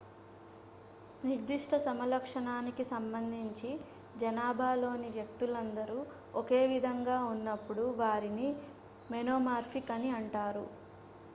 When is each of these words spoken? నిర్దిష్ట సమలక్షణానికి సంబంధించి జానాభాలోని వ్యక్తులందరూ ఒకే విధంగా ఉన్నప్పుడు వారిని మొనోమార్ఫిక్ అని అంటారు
నిర్దిష్ట 1.23 1.73
సమలక్షణానికి 1.83 2.83
సంబంధించి 2.89 3.69
జానాభాలోని 4.15 5.09
వ్యక్తులందరూ 5.15 5.99
ఒకే 6.41 6.61
విధంగా 6.73 7.17
ఉన్నప్పుడు 7.31 7.85
వారిని 8.01 8.49
మొనోమార్ఫిక్ 9.09 9.93
అని 9.97 10.11
అంటారు 10.19 10.65